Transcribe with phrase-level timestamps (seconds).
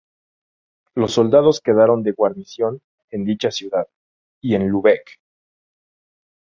[0.95, 3.87] Los soldados quedaron de guarnición en dicha ciudad,
[4.41, 5.19] y en Lübeck.